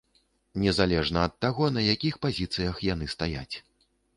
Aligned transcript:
Незалежна 0.63 1.25
ад 1.29 1.35
таго, 1.45 1.69
на 1.75 1.81
якіх 1.93 2.17
пазіцыях 2.27 2.83
яны 2.93 3.05
стаяць. 3.17 3.55